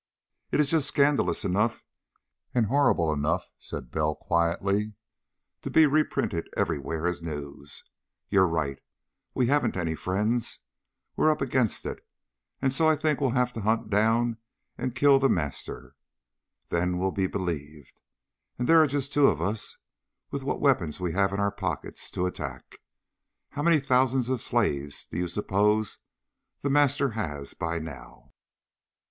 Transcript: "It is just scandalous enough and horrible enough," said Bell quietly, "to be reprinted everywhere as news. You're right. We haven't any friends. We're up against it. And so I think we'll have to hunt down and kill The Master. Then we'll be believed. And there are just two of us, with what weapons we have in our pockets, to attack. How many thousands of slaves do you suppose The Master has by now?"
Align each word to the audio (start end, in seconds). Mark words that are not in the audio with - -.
"It 0.51 0.59
is 0.59 0.71
just 0.71 0.87
scandalous 0.87 1.45
enough 1.45 1.83
and 2.55 2.65
horrible 2.65 3.13
enough," 3.13 3.51
said 3.59 3.91
Bell 3.91 4.15
quietly, 4.15 4.95
"to 5.61 5.69
be 5.69 5.85
reprinted 5.85 6.49
everywhere 6.57 7.05
as 7.05 7.21
news. 7.21 7.83
You're 8.27 8.47
right. 8.47 8.79
We 9.35 9.45
haven't 9.45 9.77
any 9.77 9.93
friends. 9.93 10.61
We're 11.15 11.29
up 11.29 11.39
against 11.39 11.85
it. 11.85 12.03
And 12.63 12.73
so 12.73 12.89
I 12.89 12.95
think 12.95 13.21
we'll 13.21 13.29
have 13.37 13.53
to 13.53 13.61
hunt 13.61 13.91
down 13.91 14.37
and 14.75 14.95
kill 14.95 15.19
The 15.19 15.29
Master. 15.29 15.95
Then 16.69 16.97
we'll 16.97 17.11
be 17.11 17.27
believed. 17.27 18.01
And 18.57 18.67
there 18.67 18.81
are 18.81 18.87
just 18.87 19.13
two 19.13 19.27
of 19.27 19.39
us, 19.39 19.77
with 20.31 20.41
what 20.41 20.59
weapons 20.59 20.99
we 20.99 21.11
have 21.13 21.31
in 21.31 21.39
our 21.39 21.51
pockets, 21.53 22.09
to 22.09 22.25
attack. 22.25 22.79
How 23.49 23.61
many 23.61 23.79
thousands 23.79 24.29
of 24.29 24.41
slaves 24.41 25.05
do 25.11 25.19
you 25.19 25.27
suppose 25.27 25.99
The 26.63 26.71
Master 26.71 27.11
has 27.11 27.53
by 27.53 27.77
now?" 27.77 28.33